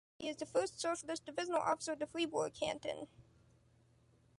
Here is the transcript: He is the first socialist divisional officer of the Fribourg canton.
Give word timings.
He 0.17 0.27
is 0.29 0.35
the 0.37 0.47
first 0.47 0.79
socialist 0.79 1.27
divisional 1.27 1.59
officer 1.61 1.91
of 1.91 1.99
the 1.99 2.07
Fribourg 2.07 2.55
canton. 2.59 3.07